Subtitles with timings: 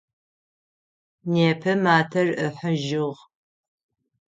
[1.31, 3.17] Непэ матэр ыхьыжьыгъ.